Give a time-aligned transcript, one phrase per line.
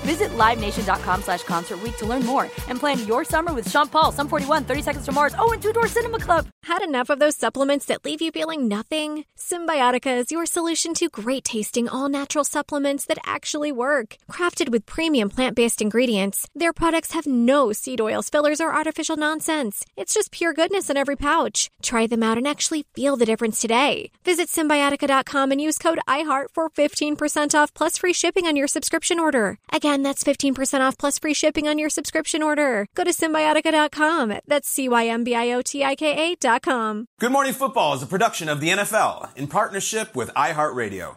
[0.00, 4.28] Visit LiveNation.com slash Concert to learn more and plan your summer with Sean Paul, Sum
[4.28, 6.46] 41, 30 Seconds to Mars, oh, and Two Door Cinema Club.
[6.64, 9.24] Had enough of those supplements that leave you feeling nothing?
[9.36, 14.16] Cymbiotika is your solution to great tasting, all natural supplements that actually work.
[14.30, 19.16] Crafted with premium plant based ingredients, their products have no seed oils, fillers, or artificial
[19.16, 19.84] nonsense.
[19.96, 21.70] It's just pure goodness in every pouch.
[21.82, 24.10] Try them out and actually feel the difference today.
[24.24, 29.18] Visit Cymbiotika.com and use code IHEART for 15% off plus free shipping on your subscription
[29.18, 29.58] order.
[29.72, 32.86] Again, that's 15% off plus free shipping on your subscription order.
[32.94, 34.34] Go to Cymbiotika.com.
[34.46, 37.06] That's C Y M B I O T I K A.com.
[37.18, 41.16] Good Morning Football is a production of the NFL in partnership with iHeartRadio.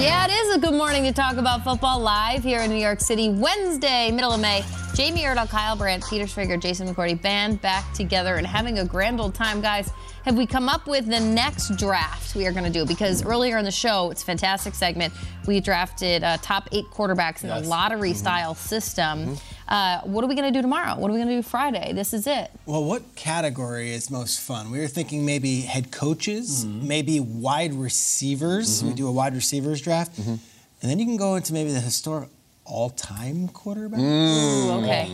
[0.00, 3.00] Yeah, it is a good morning to talk about football live here in New York
[3.02, 4.64] City, Wednesday, middle of May.
[4.94, 9.20] Jamie Erdahl, Kyle Brandt, Peter Schrager, Jason McCourty, band back together and having a grand
[9.20, 9.90] old time, guys.
[10.24, 12.86] Have we come up with the next draft we are going to do?
[12.86, 15.12] Because earlier in the show, it's a fantastic segment.
[15.46, 17.66] We drafted uh, top eight quarterbacks in Yes.
[17.66, 19.36] a lottery style system.
[19.70, 20.98] Uh, what are we going to do tomorrow?
[20.98, 21.92] What are we going to do Friday?
[21.92, 22.50] This is it.
[22.66, 24.72] Well, what category is most fun?
[24.72, 28.82] We were thinking maybe head coaches, maybe wide receivers.
[28.82, 30.18] We do a wide receivers draft.
[30.18, 30.40] And
[30.82, 32.30] then you can go into maybe the historic
[32.64, 34.00] all-time quarterback.
[34.00, 35.08] Ooh, okay.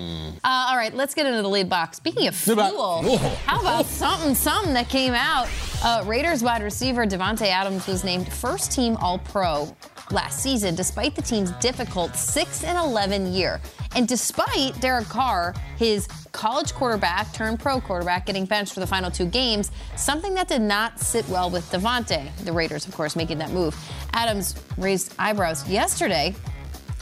[0.44, 1.96] Uh, all right, let's get into the lead box.
[1.96, 5.48] Speaking of fuel, how about something, something that came out?
[5.82, 9.74] Uh, Raiders wide receiver Davante Adams was named first team All Pro
[10.10, 13.60] last season, despite the team's difficult 6 and 11 year.
[13.94, 19.10] And despite Derek Carr, his college quarterback turned pro quarterback, getting benched for the final
[19.10, 22.34] two games, something that did not sit well with Davante.
[22.44, 23.74] The Raiders, of course, making that move.
[24.12, 26.34] Adams raised eyebrows yesterday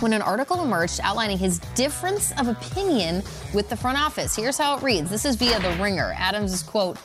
[0.01, 3.23] when an article emerged outlining his difference of opinion
[3.53, 4.35] with the front office.
[4.35, 6.15] Here's how it reads this is via The Ringer.
[6.17, 6.99] Adams' quote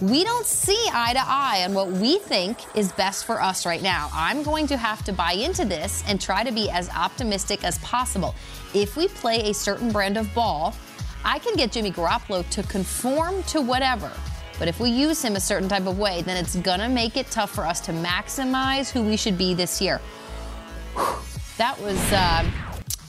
[0.00, 3.82] We don't see eye to eye on what we think is best for us right
[3.82, 4.08] now.
[4.14, 7.76] I'm going to have to buy into this and try to be as optimistic as
[7.78, 8.34] possible.
[8.72, 10.74] If we play a certain brand of ball,
[11.22, 14.10] I can get Jimmy Garoppolo to conform to whatever.
[14.58, 17.30] But if we use him a certain type of way, then it's gonna make it
[17.30, 20.00] tough for us to maximize who we should be this year.
[21.58, 22.50] That was uh,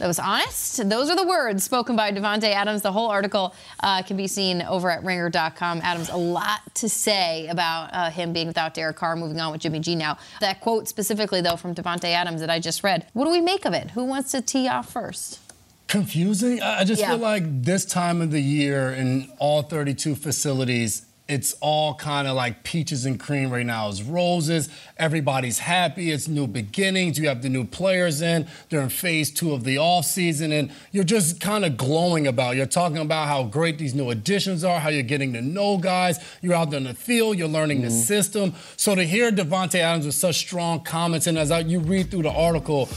[0.01, 0.89] that was honest.
[0.89, 2.81] Those are the words spoken by Davante Adams.
[2.81, 3.53] The whole article
[3.83, 5.79] uh, can be seen over at Ringer.com.
[5.83, 9.61] Adams a lot to say about uh, him being without Derek Carr, moving on with
[9.61, 10.17] Jimmy G now.
[10.39, 13.05] That quote specifically though from Davante Adams that I just read.
[13.13, 13.91] What do we make of it?
[13.91, 15.39] Who wants to tee off first?
[15.87, 16.61] confusing.
[16.61, 17.09] I just Yeah.
[17.09, 22.35] feel like this time of the year in all 32 facilities, it's all kind of
[22.35, 23.87] like peaches and cream right now.
[23.87, 24.67] It's roses.
[24.97, 26.11] Everybody's happy.
[26.11, 27.17] It's new beginnings.
[27.17, 28.49] You have the new players in.
[28.67, 32.55] They're in phase two of the offseason, and you're just kind of glowing about.
[32.55, 32.57] it.
[32.57, 36.19] You're talking about how great these new additions are, how you're getting to know guys.
[36.41, 37.37] You're out there in the field.
[37.37, 37.95] You're learning the mm-hmm.
[37.95, 38.53] system.
[38.75, 42.23] So to hear Davante Adams with such strong comments, and as I, you read through
[42.23, 42.89] the article.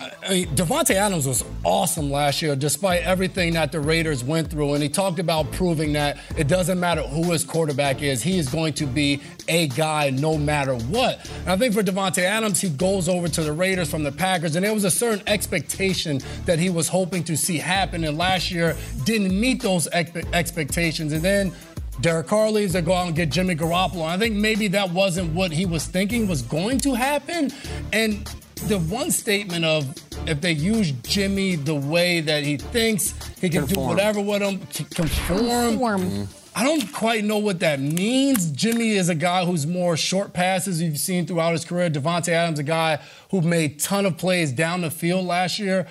[0.00, 4.72] I mean, Davante Adams was awesome last year, despite everything that the Raiders went through.
[4.74, 8.48] And he talked about proving that it doesn't matter who his quarterback is, he is
[8.48, 11.28] going to be a guy no matter what.
[11.40, 14.56] And I think for Davante Adams, he goes over to the Raiders from the Packers,
[14.56, 18.04] and there was a certain expectation that he was hoping to see happen.
[18.04, 21.12] And last year didn't meet those expe- expectations.
[21.12, 21.52] And then
[22.00, 24.06] Derek Carr leaves, they go out and get Jimmy Garoppolo.
[24.06, 27.50] I think maybe that wasn't what he was thinking was going to happen.
[27.92, 28.26] And
[28.68, 29.94] the one statement of
[30.28, 34.60] if they use Jimmy the way that he thinks, he can do whatever with him,
[34.70, 35.78] c- conform.
[35.78, 36.24] Mm-hmm.
[36.54, 38.50] I don't quite know what that means.
[38.50, 41.88] Jimmy is a guy who's more short passes you've seen throughout his career.
[41.88, 45.86] Davante Adams, a guy who made ton of plays down the field last year.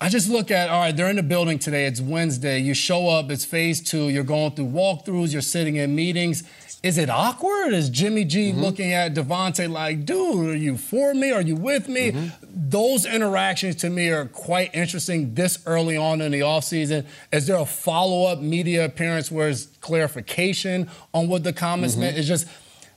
[0.00, 1.86] I just look at, all right, they're in the building today.
[1.86, 2.60] It's Wednesday.
[2.60, 4.10] You show up, it's phase two.
[4.10, 6.44] You're going through walkthroughs, you're sitting in meetings.
[6.80, 7.72] Is it awkward?
[7.72, 8.60] Is Jimmy G mm-hmm.
[8.60, 11.32] looking at Davante like, dude, are you for me?
[11.32, 12.12] Are you with me?
[12.12, 12.28] Mm-hmm.
[12.70, 17.04] Those interactions to me are quite interesting this early on in the offseason.
[17.32, 22.02] Is there a follow up media appearance where it's clarification on what the comments mm-hmm.
[22.02, 22.18] meant?
[22.18, 22.46] It's just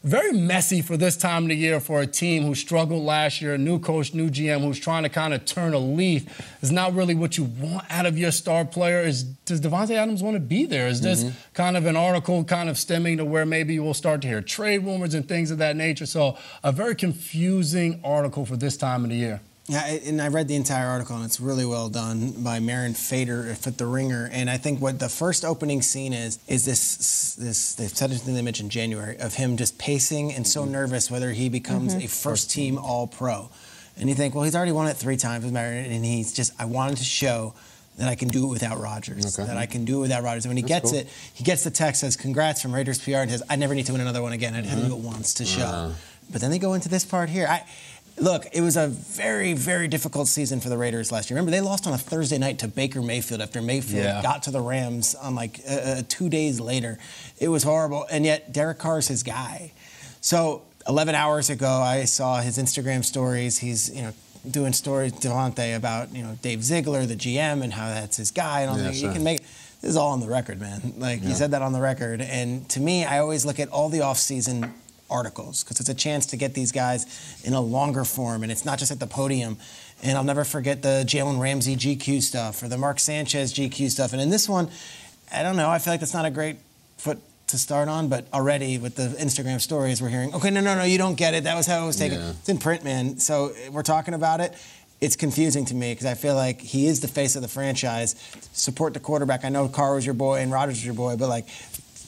[0.04, 3.54] very messy for this time of the year for a team who struggled last year,
[3.54, 6.26] a new coach, new GM, who's trying to kind of turn a leaf.
[6.62, 9.02] Is not really what you want out of your star player.
[9.02, 10.88] Is does Davante Adams want to be there?
[10.88, 11.36] Is this mm-hmm.
[11.54, 14.84] kind of an article kind of stemming to where maybe we'll start to hear trade
[14.84, 16.08] rumors and things of that nature?
[16.08, 19.42] So a very confusing article for this time of the year.
[19.68, 23.48] Yeah, and I read the entire article, and it's really well done by Mirin Fader
[23.50, 24.28] at The Ringer.
[24.32, 28.26] And I think what the first opening scene is is this this they've said it
[28.26, 30.74] in the image in January of him just pacing and so mm-hmm.
[30.74, 32.06] nervous whether he becomes mm-hmm.
[32.06, 33.50] a first team All Pro.
[33.98, 36.54] And you think, well, he's already won it three times with Marin, and he's just
[36.60, 37.54] I wanted to show
[37.98, 39.40] that I can do it without Rodgers.
[39.40, 39.48] Okay.
[39.48, 40.46] That I can do it without Rodgers.
[40.46, 41.00] And when he That's gets cool.
[41.02, 43.86] it, he gets the text says, "Congrats from Raiders PR," and says, "I never need
[43.86, 44.56] to win another one again.
[44.56, 45.94] I had to do it once to show." Uh-huh.
[46.32, 47.48] But then they go into this part here.
[47.48, 47.64] I,
[48.22, 51.38] Look, it was a very, very difficult season for the Raiders last year.
[51.38, 54.22] Remember, they lost on a Thursday night to Baker Mayfield after Mayfield yeah.
[54.22, 57.00] got to the Rams on like uh, uh, two days later.
[57.40, 59.72] It was horrible, and yet Derek Carr is his guy.
[60.22, 63.58] So 11 hours ago, I saw his Instagram stories.
[63.58, 64.14] He's you know
[64.50, 68.62] doing stories Davante about you know Dave Ziegler, the GM, and how that's his guy.
[68.62, 69.42] And all yeah, You can make
[69.82, 70.94] this is all on the record, man.
[71.00, 71.30] Like yeah.
[71.30, 72.22] he said that on the record.
[72.22, 74.72] And to me, I always look at all the offseason
[75.12, 78.66] articles because it's a chance to get these guys in a longer form and it's
[78.66, 79.58] not just at the podium.
[80.04, 84.14] And I'll never forget the Jalen Ramsey GQ stuff or the Mark Sanchez GQ stuff.
[84.14, 84.70] And in this one,
[85.32, 86.58] I don't know, I feel like that's not a great
[86.98, 90.76] foot to start on, but already with the Instagram stories, we're hearing, okay, no, no,
[90.76, 91.44] no, you don't get it.
[91.44, 92.20] That was how it was taken.
[92.20, 92.32] Yeah.
[92.32, 93.18] It's in print, man.
[93.18, 94.56] So we're talking about it.
[95.02, 98.16] It's confusing to me because I feel like he is the face of the franchise.
[98.54, 99.44] Support the quarterback.
[99.44, 101.48] I know Carr was your boy and Rodgers was your boy, but like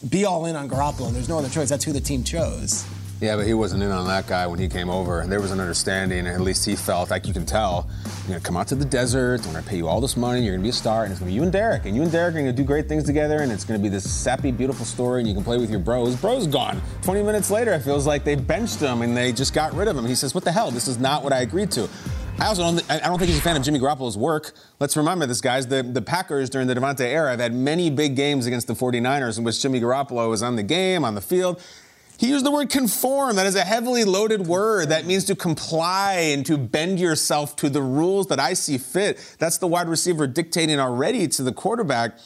[0.09, 1.11] be all in on Garoppolo.
[1.11, 1.69] There's no other choice.
[1.69, 2.85] That's who the team chose.
[3.21, 5.21] Yeah, but he wasn't in on that guy when he came over.
[5.21, 8.39] And There was an understanding, at least he felt, like you can tell, you're going
[8.41, 10.51] to come out to the desert, I'm going to pay you all this money, you're
[10.51, 11.85] going to be a star, and it's going to be you and Derek.
[11.85, 13.81] And you and Derek are going to do great things together, and it's going to
[13.81, 16.17] be this sappy, beautiful story, and you can play with your bros.
[16.17, 16.81] Bro's gone.
[17.03, 19.95] 20 minutes later, it feels like they benched him and they just got rid of
[19.95, 20.05] him.
[20.05, 20.69] He says, What the hell?
[20.69, 21.87] This is not what I agreed to.
[22.39, 24.53] I also don't, I don't think he's a fan of Jimmy Garoppolo's work.
[24.79, 25.67] Let's remember this, guys.
[25.67, 29.37] The, the Packers during the Davante era have had many big games against the 49ers
[29.37, 31.61] in which Jimmy Garoppolo was on the game, on the field.
[32.17, 33.35] He used the word conform.
[33.37, 34.89] That is a heavily loaded word.
[34.89, 39.35] That means to comply and to bend yourself to the rules that I see fit.
[39.39, 42.17] That's the wide receiver dictating already to the quarterback.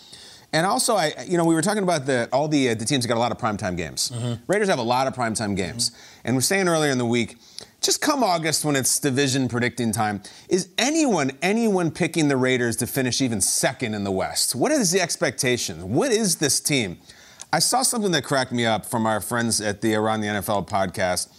[0.53, 3.03] And also, I, you know, we were talking about the all the uh, the teams
[3.03, 4.11] that got a lot of primetime games.
[4.11, 4.43] Mm-hmm.
[4.47, 6.21] Raiders have a lot of primetime games, mm-hmm.
[6.23, 7.37] and we're saying earlier in the week
[7.81, 12.87] just come August when it's division predicting time, is anyone, anyone picking the Raiders to
[12.87, 14.55] finish even second in the West?
[14.55, 15.93] What is the expectation?
[15.93, 16.97] What is this team?
[17.53, 20.67] I saw something that cracked me up from our friends at the Around the NFL
[20.67, 21.29] podcast.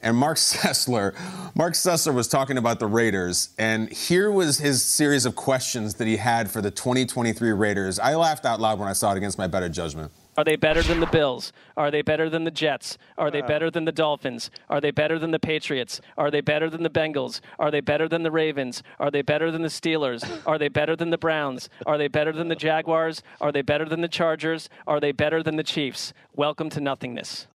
[0.00, 1.16] And Marc Sessler,
[1.56, 6.06] Marc Sessler was talking about the Raiders, and here was his series of questions that
[6.06, 7.98] he had for the 2023 Raiders.
[7.98, 10.12] I laughed out loud when I saw it against my better judgment.
[10.38, 11.52] Are they better than the Bills?
[11.76, 12.96] Are they better than the Jets?
[13.18, 13.46] Are they uh.
[13.48, 14.52] better than the Dolphins?
[14.70, 16.00] Are they better than the Patriots?
[16.16, 17.40] Are they better than the Bengals?
[17.58, 18.84] Are they better than the Ravens?
[19.00, 20.22] Are they better than the Steelers?
[20.46, 21.68] Are they better than the Browns?
[21.86, 23.20] Are they better than the Jaguars?
[23.40, 24.68] Are they better than the Chargers?
[24.86, 26.12] Are they better than the Chiefs?
[26.36, 27.48] Welcome to nothingness.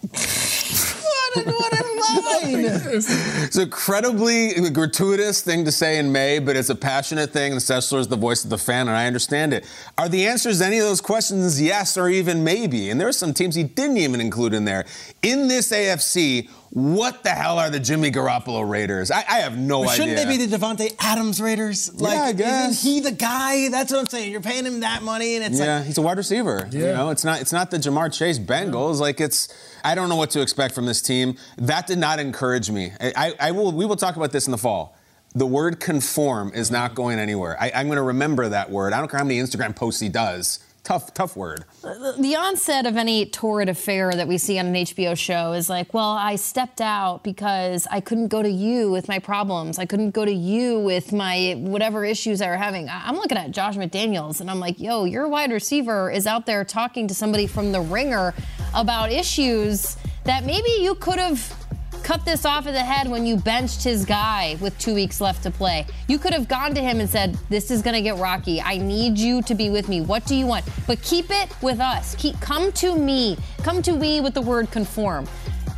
[0.00, 2.64] what a line!
[2.94, 7.60] it's an incredibly gratuitous thing to say in May, but it's a passionate thing, and
[7.60, 9.64] Sessler is the voice of the fan, and I understand it.
[9.98, 12.90] Are the answers to any of those questions yes or even maybe?
[12.90, 14.84] And there are some teams he didn't even include in there.
[15.22, 19.12] In this AFC, what the hell are the Jimmy Garoppolo Raiders?
[19.12, 20.16] I, I have no shouldn't idea.
[20.16, 21.94] Shouldn't they be the Davante Adams Raiders?
[21.94, 22.84] Like, yeah, I guess.
[22.84, 23.68] Isn't he the guy?
[23.68, 24.32] That's what I'm saying.
[24.32, 26.68] You're paying him that money, and it's yeah, like, he's a wide receiver.
[26.72, 26.80] Yeah.
[26.80, 28.96] You know, it's not it's not the Ja'Marr Chase Bengals.
[28.96, 29.02] Yeah.
[29.02, 29.54] Like it's
[29.84, 31.36] I don't know what to expect from this team.
[31.58, 32.90] That did not encourage me.
[33.00, 34.96] I, I, I will we will talk about this in the fall
[35.36, 37.56] the word conform is not going anywhere.
[37.60, 38.92] I, am going to remember that word.
[38.92, 41.64] I don't care how many Instagram posts he does tough, tough word.
[41.82, 45.92] The onset of any torrid affair that we see on an HBO show is like,
[45.92, 49.78] well, I stepped out because I couldn't go to you with my problems.
[49.78, 52.88] I couldn't go to you with my whatever issues I were having.
[52.88, 56.64] I'm looking at Josh McDaniels and I'm like, yo, your wide receiver is out there
[56.64, 58.34] talking to somebody from the ringer
[58.74, 61.63] about issues that maybe you could have
[62.04, 65.42] cut this off of the head when you benched his guy with two weeks left
[65.42, 65.86] to play.
[66.06, 68.60] You could have gone to him and said, This is going to get rocky.
[68.60, 70.02] I need you to be with me.
[70.02, 70.66] What do you want?
[70.86, 72.14] But keep it with us.
[72.16, 73.38] Keep, come to me.
[73.62, 75.26] Come to me with the word conform.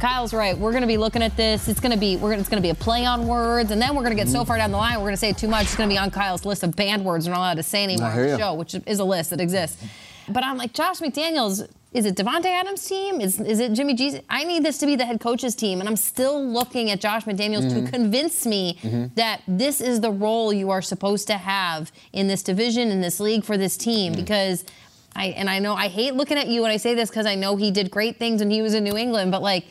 [0.01, 0.59] Kyle's right.
[0.59, 1.69] We're going to be looking at this.
[1.69, 3.81] It's going to be we're gonna, it's going to be a play on words, and
[3.81, 4.47] then we're going to get so mm.
[4.47, 5.63] far down the line we're going to say too much.
[5.63, 7.85] It's going to be on Kyle's list of banned words we're not allowed to say
[7.85, 9.83] anymore on the show, which is a list that exists.
[10.29, 11.69] But I'm like Josh McDaniels.
[11.93, 13.21] Is it Davante Adams' team?
[13.21, 14.21] Is, is it Jimmy G's?
[14.29, 17.25] I need this to be the head coach's team, and I'm still looking at Josh
[17.25, 17.87] McDaniels to mm-hmm.
[17.87, 19.15] convince me mm-hmm.
[19.15, 23.19] that this is the role you are supposed to have in this division, in this
[23.19, 24.13] league for this team.
[24.13, 24.17] Mm.
[24.17, 24.65] Because
[25.15, 27.35] I and I know I hate looking at you when I say this because I
[27.35, 29.65] know he did great things when he was in New England, but like.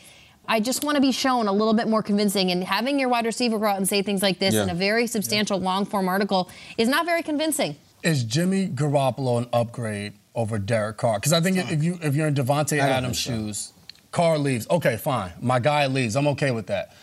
[0.48, 3.26] I just want to be shown a little bit more convincing, and having your wide
[3.26, 4.62] receiver go out and say things like this Yeah.
[4.62, 7.74] in a very substantial long form article is not very convincing.
[8.04, 11.18] Is Jimmy Garoppolo an upgrade over Derek Carr?
[11.18, 13.46] Because I think if you if you're in Davante Adams' think so.
[13.46, 13.72] shoes,
[14.12, 14.68] Carr leaves.
[14.70, 15.32] Okay, fine.
[15.40, 16.14] My guy leaves.
[16.14, 16.94] I'm okay with that.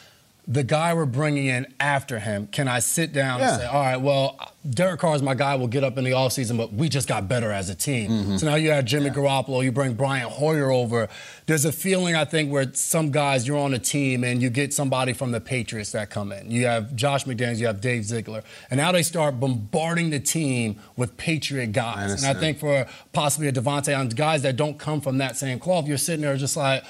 [0.45, 3.53] The guy we're bringing in after him, can I sit down Yeah.
[3.53, 4.38] and say, all right, well,
[4.69, 5.55] Derek Carr is my guy.
[5.55, 8.12] We'll get up in the offseason, but we just got better as a team.
[8.12, 8.38] Mm-hmm.
[8.38, 11.07] So now you have Jimmy Garoppolo, you bring Brian Hoyer over.
[11.45, 14.73] There's a feeling, I think, where some guys, you're on a team and you get
[14.73, 16.51] somebody from the Patriots that come in.
[16.51, 18.43] You have Josh McDaniels, you have Dave Ziegler.
[18.69, 22.21] And now they start bombarding the team with Patriot guys.
[22.21, 25.57] and I think for possibly a Davante Adams, guys that don't come from that same
[25.59, 26.83] cloth, you're sitting there just like,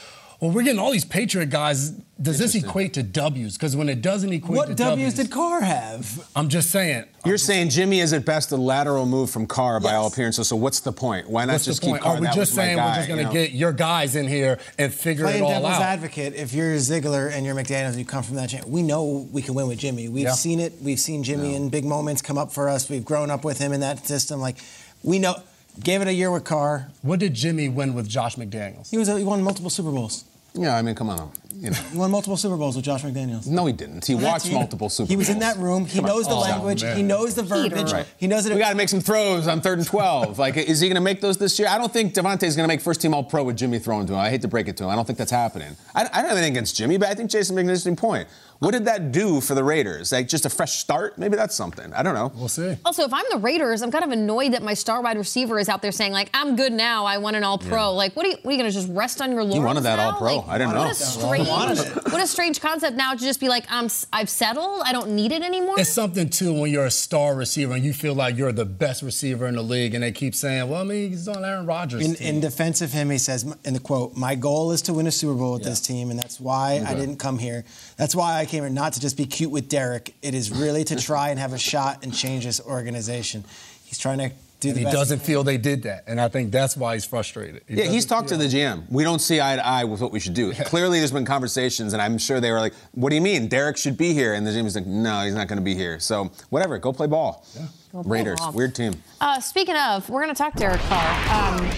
[0.43, 1.91] well, we're getting all these Patriot guys.
[2.21, 3.53] Does this equate to W's?
[3.53, 6.27] Because when it doesn't equate What to W's What W's did Carr have?
[6.35, 7.05] I'm just saying.
[7.23, 10.49] You're saying Jimmy is at best a lateral move from Carr by all appearances.
[10.49, 11.29] So what's the point?
[11.29, 12.01] Why not What's just the point?
[12.01, 12.17] keep Carr?
[12.17, 13.33] Are we That just saying guy, we're just going you to know?
[13.33, 15.81] get your guys in here and figure Playing it all devil's out?
[15.81, 19.25] advocate, if you're Ziegler and you're McDaniels and you come from that chain, we know
[19.31, 20.09] we can win with Jimmy.
[20.09, 20.33] We've Yeah.
[20.33, 20.73] seen it.
[20.81, 22.89] We've seen Jimmy in big moments come up for us.
[22.89, 24.41] We've grown up with him in that system.
[24.41, 24.57] Like,
[25.03, 25.37] we know.
[25.83, 26.89] Gave it a year with Carr.
[27.01, 28.91] What did Jimmy win with Josh McDaniels?
[28.91, 30.25] He was he won multiple Super Bowls.
[30.55, 31.31] Yeah, I mean, come on.
[31.55, 31.75] You know.
[31.91, 33.47] He won multiple Super Bowls with Josh McDaniels.
[33.47, 34.05] No, he didn't.
[34.05, 35.09] He On watched multiple Super Bowls.
[35.09, 35.85] He was in that room.
[35.85, 36.11] He Come on.
[36.11, 36.83] knows the Oh, language.
[36.83, 36.97] man.
[36.97, 37.91] He knows the verbiage.
[37.93, 38.05] Right.
[38.17, 38.53] He knows it.
[38.53, 40.39] We got to make some throws on third and 12.
[40.39, 41.67] like, is he going to make those this year?
[41.69, 44.13] I don't think Davante's going to make first team All Pro with Jimmy throwing to
[44.13, 44.19] him.
[44.19, 44.89] I hate to break it to him.
[44.89, 45.75] I don't think that's happening.
[45.95, 48.27] I, I don't have anything against Jimmy, but I think Jason made an interesting point.
[48.59, 50.13] What did that do for the Raiders?
[50.13, 51.17] Like, just a fresh start?
[51.17, 51.91] Maybe that's something.
[51.93, 52.31] I don't know.
[52.35, 52.77] We'll see.
[52.85, 55.67] Also, if I'm the Raiders, I'm kind of annoyed that my star wide receiver is
[55.67, 57.03] out there saying like, "I'm good now.
[57.05, 58.37] I won an All Pro." Like, what are you?
[58.41, 59.65] What are you going to just rest on your laurels?
[59.65, 60.11] wanted that now?
[60.11, 60.37] All-Pro.
[60.37, 60.89] Like, I didn't what know.
[60.91, 64.81] A strange, what a strange concept now to just be like, "I'm s- I've settled.
[64.85, 67.93] I don't need it anymore." It's something too when you're a star receiver and you
[67.93, 70.83] feel like you're the best receiver in the league, and they keep saying, "Well, I
[70.83, 72.27] mean, he's on Aaron Rodgers." In, team.
[72.27, 75.11] in defense of him, he says in the quote, "My goal is to win a
[75.11, 77.65] Super Bowl with this team, and that's why I didn't come here.
[77.97, 80.13] That's why I came here, not to just be cute with Derek.
[80.21, 83.43] It is really to try and have a shot and change this organization.
[83.85, 84.31] He's trying to
[84.63, 86.95] do and the he best doesn't feel they did that, and I think that's why
[86.95, 87.61] he's frustrated.
[87.67, 88.89] He Yeah, he's doesn't talked to the GM.
[88.89, 90.53] We don't see eye to eye with what we should do.
[90.53, 93.47] Clearly, there's been conversations, and I'm sure they were like, "What do you mean?
[93.47, 95.75] Derek should be here?" And the GM was like, "No, he's not going to be
[95.75, 97.45] here." So whatever, go play ball.
[97.91, 98.51] Go play Raiders, ball.
[98.53, 98.93] weird team.
[99.21, 101.59] Uh, speaking of, we're going to talk Derek Carr.
[101.59, 101.69] Um,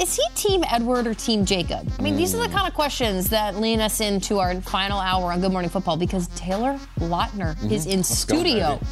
[0.00, 1.90] is he Team Edward or Team Jacob?
[1.98, 5.32] I mean, these are the kind of questions that lean us into our final hour
[5.32, 8.74] on Good Morning Football because Taylor Lautner is in go, studio.
[8.76, 8.86] baby.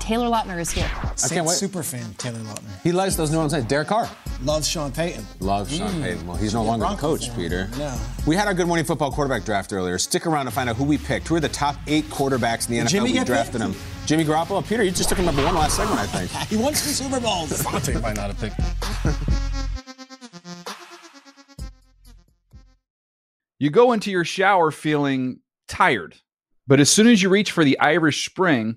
[0.00, 0.90] Taylor Lautner is here.
[1.24, 1.56] I can't wait.
[1.56, 3.64] Super fan Taylor Lautner He likes those nuances.
[3.64, 4.08] Derek Carr.
[4.42, 5.24] loves Sean Payton.
[5.40, 6.02] Love Sean mm.
[6.02, 6.26] Payton.
[6.26, 7.36] Well, he's no longer the Broncos coach, fan.
[7.36, 7.68] Peter.
[7.78, 7.96] No.
[8.26, 9.98] We had our Good Morning Football quarterback draft earlier.
[9.98, 11.28] Stick around to find out who we picked.
[11.28, 13.72] Who are the top eight quarterbacks in the NFL Jimmy we drafted picked?
[13.72, 13.76] them?
[14.06, 14.66] Jimmy Garoppolo.
[14.66, 16.30] Peter, you just took him number one last segment, I think.
[16.48, 17.50] He won two Super Bowls.
[17.62, 18.60] Davante might not have picked.
[23.58, 26.16] You go into your shower feeling tired,
[26.66, 28.76] but as soon as you reach for the Irish Spring,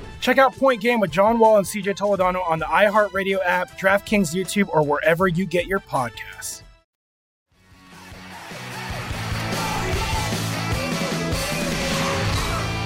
[0.21, 4.35] Check out Point Game with John Wall and CJ Toledano on the iHeartRadio app, DraftKings
[4.35, 6.61] YouTube, or wherever you get your podcasts.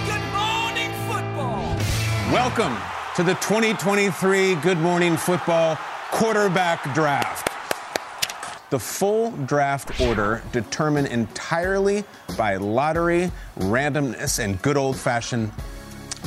[0.06, 1.75] Good morning, football.
[2.32, 2.77] Welcome
[3.18, 5.77] to the 2023 Good Morning Football
[6.12, 7.51] quarterback draft.
[8.70, 12.06] The full draft order determined entirely
[12.38, 15.51] by lottery, randomness, and good old fashioned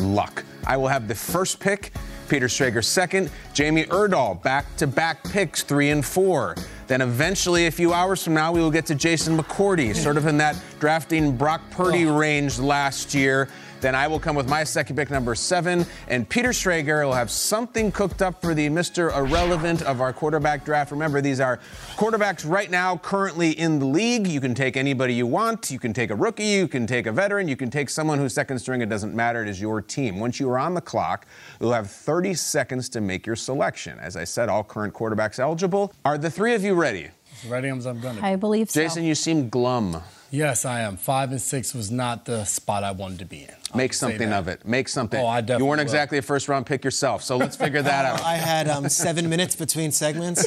[0.00, 0.44] luck.
[0.66, 1.92] I will have the first pick,
[2.28, 6.54] Peter Schrager second, Jamie Erdahl back to back picks three and four.
[6.86, 10.26] Then eventually, a few hours from now, we will get to Jason McCourty, sort of
[10.26, 12.16] in that drafting Brock Purdy oh.
[12.16, 13.48] range last year.
[13.80, 17.30] Then I will come with my second pick, number seven, and Peter Schrager will have
[17.30, 19.16] something cooked up for the Mr.
[19.16, 20.90] Irrelevant of our quarterback draft.
[20.90, 21.60] Remember, these are
[21.96, 24.26] quarterbacks right now currently in the league.
[24.26, 25.70] You can take anybody you want.
[25.70, 28.34] You can take a rookie, you can take a veteran, you can take someone who's
[28.34, 28.82] second string.
[28.82, 29.42] It doesn't matter.
[29.42, 30.18] It is your team.
[30.18, 31.26] Once you are on the clock,
[31.60, 33.98] you'll have 30 seconds to make your selection.
[34.00, 35.92] As I said, all current quarterbacks eligible.
[36.04, 37.10] Are the three of you ready?
[37.46, 38.20] Ready as I'm gonna.
[38.20, 38.80] I believe so.
[38.80, 40.02] Jason, you seem glum.
[40.30, 40.96] Yes, I am.
[40.96, 43.54] Five and six was not the spot I wanted to be in.
[43.72, 44.66] I'll Make something of it.
[44.66, 45.20] Make something.
[45.20, 45.80] Oh, I You weren't will.
[45.80, 48.22] exactly a first round pick yourself, so let's figure that out.
[48.24, 50.46] I had um, seven minutes between segments.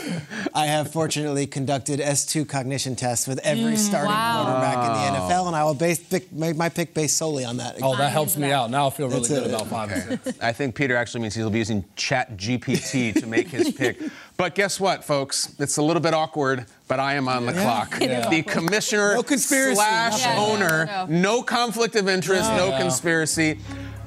[0.56, 4.44] I have fortunately conducted S2 cognition tests with every starting wow.
[4.44, 7.58] quarterback in the NFL, and I will base pick, make my pick based solely on
[7.58, 7.78] that.
[7.84, 8.72] Oh, that helps me out.
[8.72, 9.54] Now I feel really That's good it.
[9.54, 10.40] about five and six.
[10.42, 14.00] I think Peter actually means he'll be using Chat GPT to make his pick.
[14.38, 15.54] But guess what, folks?
[15.60, 17.98] It's a little bit awkward, but I am on the clock.
[18.02, 18.28] Yeah.
[18.28, 22.78] The commissioner No slash Yeah, owner, no, no, conflict of interest, no, No.
[22.80, 23.11] conspiracy.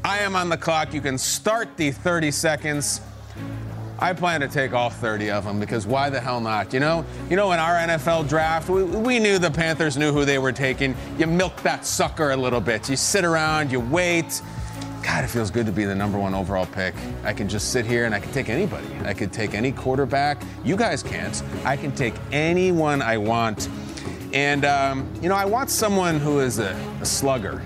[0.05, 0.95] I am on the clock.
[0.95, 3.01] You can start the 30 seconds.
[3.99, 6.73] I plan to take all 30 of them because why the hell not?
[6.73, 10.25] You know, you know, in our NFL draft, we, we knew the Panthers knew who
[10.25, 10.97] they were taking.
[11.19, 12.89] You milk that sucker a little bit.
[12.89, 14.43] You sit around, you wait.
[15.03, 16.95] God, it feels good to be the number one overall pick.
[17.25, 18.87] I can just sit here and I can take anybody.
[19.05, 20.43] I could take any quarterback.
[20.65, 21.43] You guys can't.
[21.65, 23.69] I can take anyone I want.
[24.33, 27.63] And, um, you know, I want someone who is a, a slugger,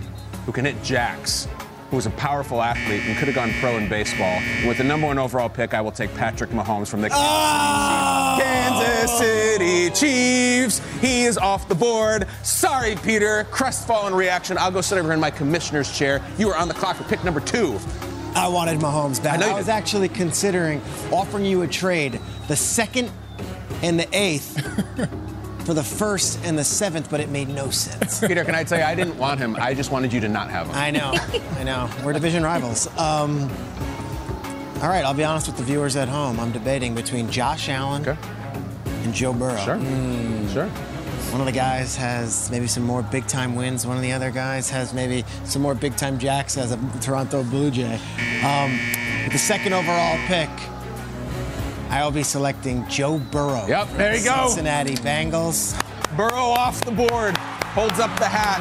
[0.49, 1.47] who can hit jacks,
[1.91, 4.41] who's a powerful athlete and could have gone pro in baseball.
[4.41, 8.39] And with the number one overall pick, I will take Patrick Mahomes from the ah!
[8.41, 10.79] Kansas City Chiefs.
[11.03, 12.27] He is off the board.
[12.45, 13.45] Sorry, Peter.
[13.51, 14.57] Crestfallen reaction.
[14.57, 16.23] I'll go sit over here in my commissioner's chair.
[16.39, 17.79] You are on the clock for pick number two.
[18.35, 19.43] I wanted Mahomes back.
[19.43, 19.73] I I, was did.
[19.73, 20.81] actually considering
[21.13, 23.11] offering you a trade the second
[23.83, 24.57] and the eighth
[25.69, 28.21] for the first and the seventh, but it made no sense.
[28.27, 29.55] Peter, can I tell you, I didn't want him.
[29.61, 30.75] I just wanted you to not have him.
[30.75, 31.13] I know,
[31.59, 31.91] I know.
[32.03, 32.87] We're division rivals.
[32.97, 33.43] Um,
[34.81, 36.41] all right, I'll be honest with the viewers at home.
[36.41, 38.19] I'm debating between Josh Allen Okay.
[38.87, 39.59] and Joe Burrow.
[39.59, 39.79] Sure.
[40.49, 40.69] Sure.
[41.33, 43.87] One of the guys has maybe some more big time wins.
[43.87, 47.43] One of the other guys has maybe some more big time jacks as a Toronto
[47.43, 48.01] Blue Jay.
[48.43, 48.79] Um,
[49.31, 50.49] the second overall pick,
[51.91, 53.67] I will be selecting Joe Burrow.
[53.67, 54.47] Yep, there you go.
[54.49, 55.75] Cincinnati Bengals.
[56.17, 57.37] Burrow off the board.
[57.39, 58.61] Holds up the hat.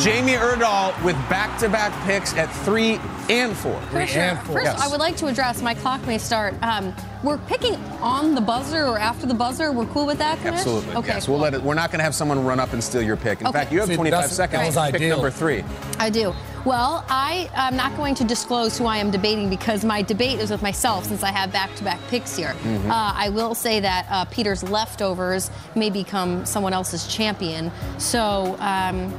[0.00, 3.78] Jamie Erdahl with back-to-back picks at three and four.
[3.90, 4.80] Commissioner, First, Yes.
[4.80, 6.54] I would like to address my clock may start.
[6.62, 9.70] Um, we're picking on the buzzer or after the buzzer.
[9.72, 10.52] We're cool with that, Commish?
[10.58, 10.94] Absolutely.
[10.96, 11.08] Okay.
[11.08, 11.28] Yes.
[11.28, 11.62] We'll let it.
[11.62, 13.40] We're not going to have someone run up and steal your pick.
[13.40, 13.58] In Okay.
[13.58, 14.60] fact, you have See, 25 seconds.
[14.60, 15.16] that was Pick ideal.
[15.16, 15.62] number three.
[15.98, 16.32] I do.
[16.64, 20.50] Well, I am not going to disclose who I am debating because my debate is
[20.50, 22.54] with myself since I have back-to-back picks here.
[22.62, 22.90] Mm-hmm.
[22.90, 27.70] Uh, I will say that uh, Peter's leftovers may become someone else's champion.
[27.98, 29.12] So, um,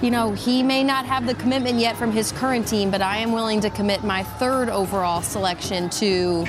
[0.00, 3.18] you know, he may not have the commitment yet from his current team, but I
[3.18, 6.46] am willing to commit my third overall selection to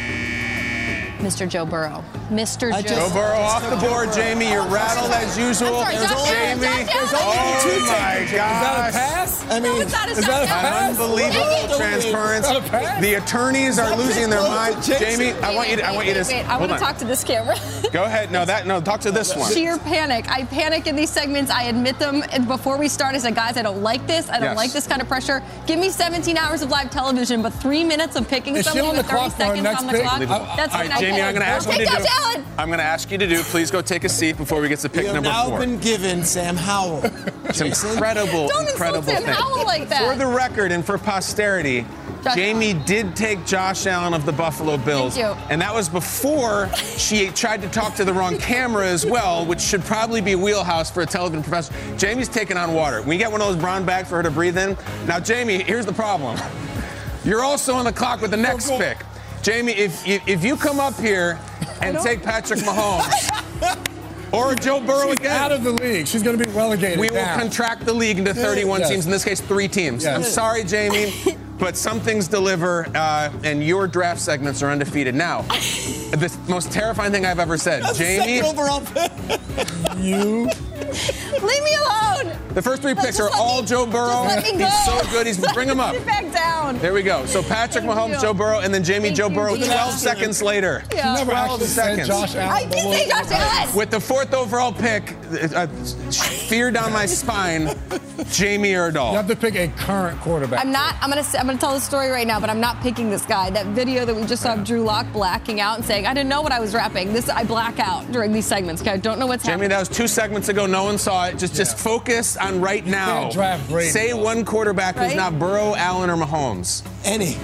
[1.21, 1.47] Mr.
[1.47, 2.03] Joe Burrow.
[2.29, 2.71] Mr.
[2.73, 4.49] I Joe, Joe Burrow off the board, Jamie.
[4.51, 5.77] You're rattled as usual.
[5.77, 6.85] I'm sorry, Josh Allen, Jamie.
[6.85, 7.13] Josh Allen.
[7.13, 8.31] Oh Two my seconds.
[8.31, 8.93] gosh.
[8.93, 9.45] pass?
[9.51, 10.61] I mean, No, it's not a Is that a touchdown.
[10.61, 10.99] pass?
[10.99, 12.45] Unbelievable transference.
[12.47, 13.01] Is that a pass?
[13.01, 14.81] The attorneys are losing their mind.
[14.83, 15.85] Jamie, I want you to.
[15.87, 16.19] I want you to.
[16.21, 17.55] Wait, wait, I want to talk to this camera.
[17.91, 18.31] Go ahead.
[18.31, 18.65] No, that.
[18.65, 19.51] No, talk to this one.
[19.53, 20.29] Sheer panic.
[20.31, 21.51] I panic in these segments.
[21.51, 22.23] I admit them.
[22.31, 24.29] And before we start, I said, guys, I don't like this.
[24.29, 24.57] I don't Yes.
[24.57, 25.43] like this kind of pressure.
[25.67, 28.97] Give me 17 hours of live television, but three minutes of picking Is she somebody
[28.97, 29.87] with 30 clock for her seconds on
[30.19, 30.57] the clock.
[30.57, 31.21] That's All when right, I Jamie.
[31.27, 31.91] I'm going to ask you to do.
[31.91, 33.43] Josh I'm going to ask you to do.
[33.43, 35.59] Please go take a seat before we get to pick you have number now four.
[35.59, 37.03] been given Sam Howell.
[37.51, 37.91] It's Jason.
[37.91, 39.33] incredible, Don't incredible insult Sam thing.
[39.33, 40.09] Howell like that.
[40.09, 41.85] For the record and for posterity,
[42.23, 45.15] Josh Jamie did take Josh Allen of the Buffalo Bills.
[45.15, 45.43] Thank you.
[45.49, 49.59] And that was before she tried to talk to the wrong camera as well, which
[49.59, 51.97] should probably be wheelhouse for a television professional.
[51.97, 53.01] Jamie's taking on water.
[53.01, 54.77] We get one of those brown bags for her to breathe in.
[55.05, 56.39] Now, Jamie, here's the problem.
[57.25, 58.97] You're also on the clock with the next pick.
[59.41, 61.39] Jamie, if, if, if you come up here
[61.81, 66.07] and take Patrick Mahomes or Joe Burrow She's again, out of the league.
[66.07, 66.99] She's going to be relegated.
[66.99, 68.89] we will contract the league into 31 Yes.
[68.89, 70.03] teams, in this case, three teams.
[70.03, 70.15] Yes.
[70.15, 71.13] I'm sorry, Jamie,
[71.57, 75.15] but some things deliver, uh, and your draft segments are undefeated.
[75.15, 79.11] Now, the most terrifying thing I've ever said, Jamie, Second overall pick.
[79.97, 80.49] You.
[81.41, 82.37] Leave me alone.
[82.53, 84.23] the first three picks Just are all me- Joe Burrow.
[84.25, 84.65] Just let me go.
[84.69, 85.27] He's so good.
[85.27, 85.93] He's bring him up.
[85.93, 86.77] Get back down.
[86.79, 87.25] There we go.
[87.25, 88.21] So Patrick Thank Mahomes, you.
[88.21, 89.55] Joe Burrow, and then Jamie, Thank Joe Burrow.
[89.55, 89.67] Jamie.
[89.67, 90.83] 12 seconds later.
[90.93, 91.13] Yeah.
[91.15, 92.07] Never 12 actually said seconds.
[92.07, 92.49] Josh Allen.
[92.51, 93.75] I did say Josh Allen.
[93.75, 95.15] With the fourth overall pick,
[95.55, 97.75] uh, fear down my spine,
[98.31, 100.59] Jamie You have to pick a current quarterback.
[100.63, 100.95] I'm not.
[101.01, 101.25] I'm gonna.
[101.37, 103.49] I'm gonna tell the story right now, but I'm not picking this guy.
[103.49, 106.29] That video that we just saw of Drew Lock blacking out and saying, "I didn't
[106.29, 108.81] know what I was rapping." This I black out during these segments.
[108.81, 109.69] Okay, I don't know what's Jamie, happening.
[109.69, 110.65] Jamie, that was two segments ago.
[110.65, 111.37] No one saw it.
[111.37, 113.21] Just, just focus on right now.
[113.23, 114.17] can't draft Brady, Say though.
[114.23, 116.85] one quarterback who's not Burrow, Allen, or Mahomes.
[117.05, 117.37] Any.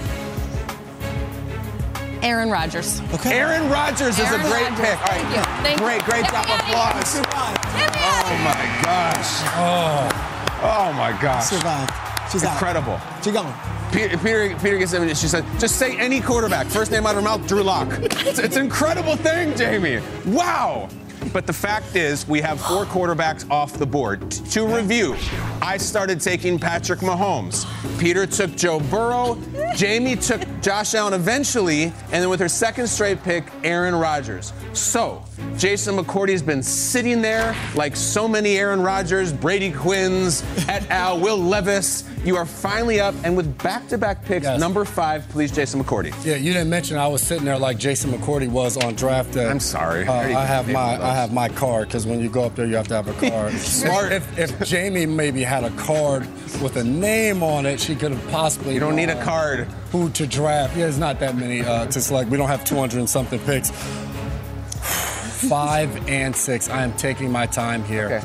[2.22, 3.00] Aaron Rodgers.
[3.14, 3.38] Okay.
[3.38, 4.80] Aaron Rodgers is a great Rodgers.
[4.80, 4.98] pick.
[4.98, 5.62] All right, Thank you.
[5.62, 6.46] Thank great, great Get job.
[6.46, 6.60] of.
[6.68, 7.08] Applause.
[7.08, 7.62] Survived.
[7.76, 9.42] Get me out of Oh my gosh.
[9.54, 11.44] Oh, oh my gosh.
[11.44, 11.92] Survived.
[12.32, 12.52] She's out.
[12.54, 13.00] Incredible.
[13.22, 13.54] She gone.
[13.92, 15.16] Peter, Peter, Peter gets it.
[15.16, 16.66] She said, just say any quarterback.
[16.66, 17.88] First name out of her mouth, Drew Lock.
[18.02, 20.00] It's, it's an incredible thing, Jamie.
[20.26, 20.88] Wow.
[21.32, 24.30] But the fact is, we have four quarterbacks off the board.
[24.30, 25.14] To review,
[25.60, 27.66] I started taking Patrick Mahomes.
[27.98, 29.38] Peter took Joe Burrow.
[29.74, 31.84] Jamie took Josh Allen eventually.
[31.84, 34.52] And then with her second straight pick, Aaron Rodgers.
[34.72, 35.24] So,
[35.56, 41.38] Jason McCourty's been sitting there like so many Aaron Rodgers, Brady Quinns, et al., Will
[41.38, 42.04] Levis.
[42.24, 44.60] You are finally up, and with back-to-back picks, Yes.
[44.60, 46.12] number five, please, Jason McCourty.
[46.24, 49.46] Yeah, you didn't mention I was sitting there like Jason McCourty was on draft day.
[49.48, 50.06] I'm sorry.
[50.06, 51.00] Uh, I I have my.
[51.02, 53.30] I have my card because when you go up there, you have to have a
[53.30, 53.52] card.
[53.58, 54.12] Smart.
[54.12, 56.22] If, if Jamie maybe had a card
[56.62, 58.74] with a name on it, she could have possibly.
[58.74, 59.66] You don't need a card.
[59.92, 60.76] Who to draft?
[60.76, 62.28] Yeah, there's not that many uh, to select.
[62.30, 63.70] We don't have 200 and something picks.
[65.48, 66.68] Five and six.
[66.68, 68.06] I am taking my time here.
[68.06, 68.20] Okay.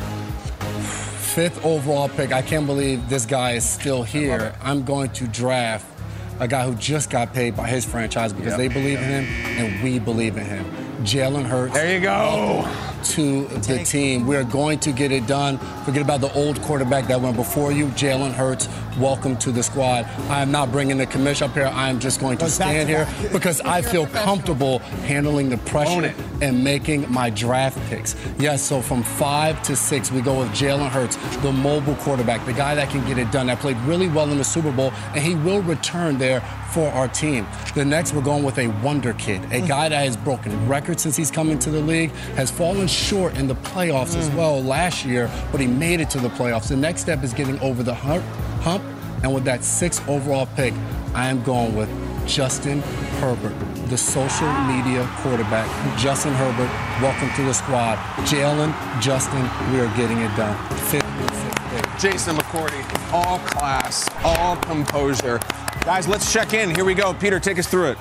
[0.81, 2.31] Fifth overall pick.
[2.31, 4.53] I can't believe this guy is still here.
[4.61, 5.85] I'm going to draft
[6.39, 8.57] a guy who just got paid by his franchise because Yep.
[8.57, 9.25] they believe in him
[9.57, 10.65] and we believe in him.
[11.03, 11.73] Jalen Hurts.
[11.73, 12.67] There you go.
[13.03, 14.25] To the team.
[14.25, 15.57] We're going to get it done.
[15.83, 18.69] Forget about the old quarterback that went before you, Jalen Hurts.
[18.97, 20.05] Welcome to the squad.
[20.29, 21.65] I am not bringing the commission up here.
[21.65, 26.13] I am just going to Goes stand here because I feel comfortable handling the pressure
[26.41, 28.15] and making my draft picks.
[28.39, 32.53] Yes, so from five to six, we go with Jalen Hurts, the mobile quarterback, the
[32.53, 35.23] guy that can get it done, that played really well in the Super Bowl, and
[35.23, 37.45] he will return there for our team.
[37.75, 41.15] The next, we're going with a wonder kid, a guy that has broken records since
[41.15, 44.35] he's come into the league, has fallen short in the playoffs as mm.
[44.35, 46.69] well last year, but he made it to the playoffs.
[46.69, 48.23] The next step is getting over the hump,
[48.61, 48.83] hump
[49.23, 50.73] and with that sixth overall pick,
[51.15, 51.89] I am going with
[52.27, 52.81] Justin
[53.19, 55.67] Herbert, the social media quarterback.
[55.97, 56.69] Justin Herbert,
[57.01, 57.97] welcome to the squad.
[58.27, 60.57] Jalen, Justin, we are getting it done.
[60.87, 61.99] Fifth and sixth pick.
[61.99, 65.39] Jason McCourty, all class, all composure.
[65.85, 66.73] Guys, let's check in.
[66.73, 67.13] Here we go.
[67.13, 67.97] Peter, take us through it.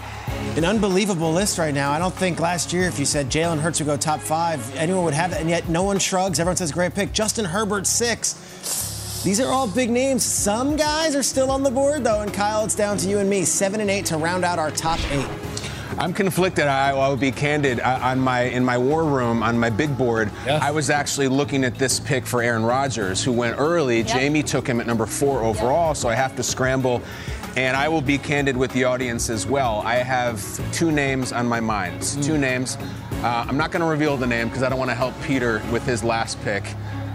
[0.57, 1.91] An unbelievable list right now.
[1.91, 5.03] I don't think last year, if you said Jalen Hurts would go top five, anyone
[5.05, 5.41] would have that.
[5.41, 6.39] And yet, no one shrugs.
[6.39, 7.13] Everyone says great pick.
[7.13, 9.23] Justin Herbert, six.
[9.25, 10.23] These are all big names.
[10.25, 12.21] Some guys are still on the board, though.
[12.21, 13.43] And Kyle, it's down to you and me.
[13.45, 15.27] Seven and eight to round out our top eight.
[15.99, 16.67] I'm conflicted.
[16.69, 17.81] I, I will be candid.
[17.81, 20.63] I, on my in my war room on my big board, Yes.
[20.63, 24.03] I was actually looking at this pick for Aaron Rodgers, who went early.
[24.05, 27.03] Jamie took him at number four overall, so I have to scramble.
[27.57, 29.83] And I will be candid with the audience as well.
[29.85, 32.03] I have two names on my mind.
[32.23, 32.77] Two names.
[33.23, 35.63] Uh, I'm not going to reveal the name because I don't want to help Peter
[35.71, 36.65] with his last pick.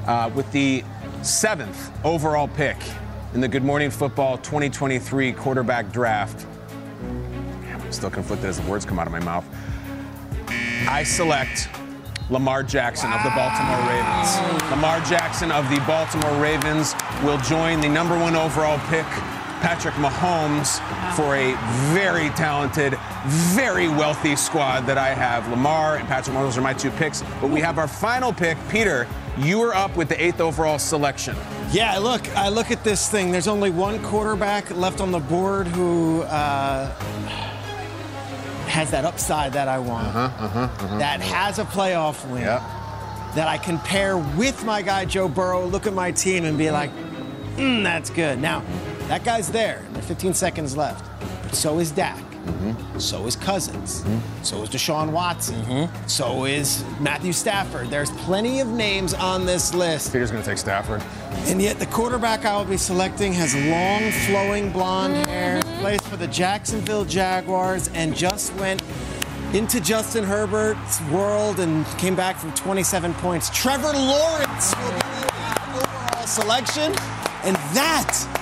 [0.05, 0.83] Uh, with the
[1.23, 2.77] seventh overall pick
[3.33, 6.45] in the Good Morning Football 2023 quarterback draft.
[7.01, 9.45] I'm still conflicted as the words come out of my mouth.
[10.87, 11.67] I select
[12.29, 14.71] Lamar Jackson of the Baltimore Ravens.
[14.71, 19.05] Lamar Jackson of the Baltimore Ravens will join the number one overall pick,
[19.59, 20.79] Patrick Mahomes,
[21.15, 21.55] for a
[21.93, 25.47] very talented, very wealthy squad that I have.
[25.49, 28.57] Lamar and Patrick Mahomes are my two picks, but we have our final pick.
[28.69, 31.35] Peter, you are up with the eighth overall selection.
[31.71, 33.31] Yeah, look, I look at this thing.
[33.31, 36.89] There's only one quarterback left on the board who uh,
[38.67, 40.13] has that upside that I want.
[40.99, 42.43] That has a playoff win.
[42.43, 46.71] That I can pair with my guy Joe Burrow, look at my team and be
[46.71, 46.91] like,
[47.55, 48.39] mm, that's good.
[48.39, 48.63] Now,
[49.07, 49.85] That guy's there.
[49.91, 51.05] There are 15 seconds left.
[51.43, 52.17] But so is Dak.
[52.17, 52.99] Mm-hmm.
[52.99, 54.01] So is Cousins.
[54.01, 54.43] Mm-hmm.
[54.43, 55.61] So is Deshaun Watson.
[55.61, 56.07] Mm-hmm.
[56.07, 57.89] So is Matthew Stafford.
[57.89, 60.11] There's plenty of names on this list.
[60.11, 61.01] Peter's going to take Stafford.
[61.47, 66.17] And yet, the quarterback I will be selecting has long, flowing blonde hair, plays for
[66.17, 68.81] the Jacksonville Jaguars, and just went
[69.53, 73.49] into Justin Herbert's world and came back from 27 points.
[73.51, 76.93] Trevor Lawrence will be the overall selection,
[77.43, 78.36] and that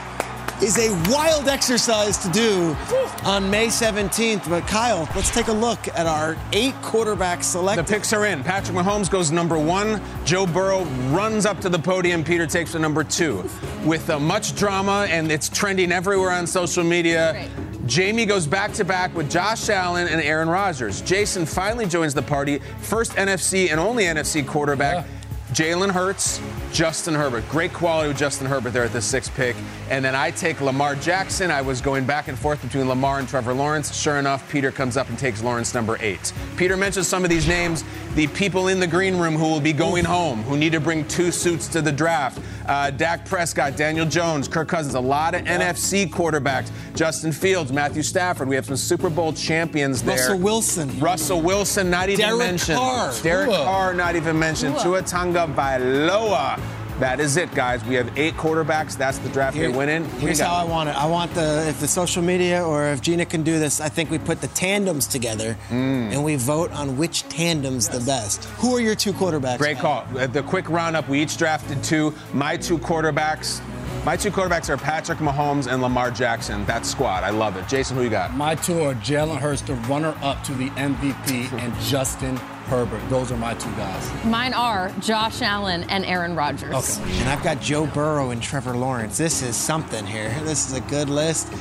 [0.62, 2.76] is a wild exercise to do
[3.24, 4.50] on May 17th.
[4.50, 7.86] But Kyle, let's take a look at our eight quarterbacks selected.
[7.86, 8.44] The picks are in.
[8.44, 10.02] Patrick Mahomes goes number one.
[10.24, 12.24] Joe Burrow runs up to the podium.
[12.24, 13.48] Peter takes the number two.
[13.84, 17.50] With uh, much drama, and it's trending everywhere on social media.
[17.86, 21.02] Jamie goes back to back with Josh Allen and Aaron Rodgers.
[21.02, 22.60] Jason finally joins the party.
[22.80, 25.06] First NFC and only NFC quarterback.
[25.52, 26.40] Jalen Hurts,
[26.76, 27.48] Justin Herbert.
[27.48, 29.56] Great quality with Justin Herbert there at the sixth pick.
[29.90, 31.50] And then I take Lamar Jackson.
[31.50, 33.96] I was going back and forth between Lamar and Trevor Lawrence.
[33.96, 36.34] Sure enough, Peter comes up and takes Lawrence number eight.
[36.58, 37.86] Peter mentions some of these names,
[38.16, 41.06] the people in the green room who will be going home, who need to bring
[41.08, 42.40] two suits to the draft.
[42.66, 46.72] Uh, Dak Prescott, Daniel Jones, Kirk Cousins, a lot of NFC quarterbacks.
[46.96, 48.48] Justin Fields, Matthew Stafford.
[48.48, 50.16] We have some Super Bowl champions there.
[50.16, 51.00] Russell Wilson.
[51.00, 52.78] Russell Wilson, not even Derek mentioned.
[52.78, 53.14] Carr.
[53.22, 53.64] Derek Tua.
[53.64, 54.76] Carr, not even mentioned.
[54.76, 55.02] Tua.
[55.02, 56.60] Tua Tagovailoa.
[57.00, 57.84] That is it, guys.
[57.84, 58.96] We have eight quarterbacks.
[58.98, 60.06] That's the draft Here- you're winning.
[60.06, 60.96] Who you how I want it.
[60.96, 64.10] I want the if the social media or if Gina can do this, I think
[64.10, 66.14] we put the tandems together Mm.
[66.14, 68.46] and we vote on which tandem's the best.
[68.60, 69.58] Who are your two quarterbacks?
[69.58, 70.06] Great call.
[70.18, 71.10] Uh, The quick roundup.
[71.10, 72.14] We each drafted two.
[72.34, 73.60] My two quarterbacks.
[74.06, 76.64] My two quarterbacks are Patrick Mahomes and Lamar Jackson.
[76.66, 77.24] That squad.
[77.24, 77.68] I love it.
[77.68, 78.36] Jason, who you got?
[78.38, 83.02] My two are Jalen Hurts, the runner-up to the MVP, and Justin Herbert.
[83.10, 84.26] Those are my two guys.
[84.26, 86.74] Mine are Josh Allen and Aaron Rodgers.
[87.00, 87.20] Okay.
[87.20, 89.18] And I've got Joe Burrow and Trevor Lawrence.
[89.18, 90.34] This is something here.
[90.46, 91.52] This is a good list.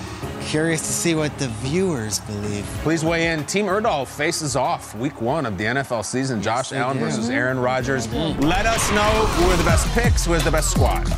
[0.43, 2.65] Curious to see what the viewers believe.
[2.83, 3.45] Please weigh in.
[3.47, 6.43] Team Erdahl faces off week one of the NFL season.
[6.43, 7.05] Josh Allen do.
[7.05, 7.31] versus.
[7.31, 8.13] Aaron Rodgers.
[8.13, 11.09] Let us know who are the best picks, who is the best squad.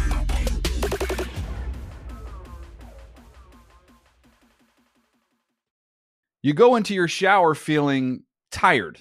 [6.42, 8.22] You go into your shower feeling
[8.53, 9.01] tired,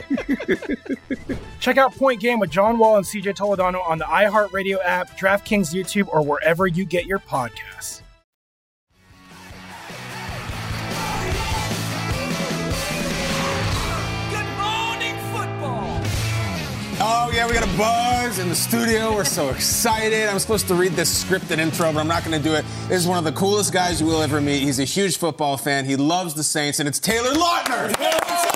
[1.59, 5.73] Check out Point Game with John Wall and CJ Toledano on the iHeartRadio app, DraftKings
[5.73, 8.01] YouTube, or wherever you get your podcasts.
[14.29, 16.01] Good morning, football.
[17.03, 19.13] Oh, yeah, we got a buzz in the studio.
[19.13, 20.29] We're so excited.
[20.29, 22.65] I'm supposed to read this scripted intro, but I'm not going to do it.
[22.87, 24.61] This is one of the coolest guys you will ever meet.
[24.61, 25.85] He's a huge football fan.
[25.85, 28.50] He loves the Saints, and it's Taylor Lautner.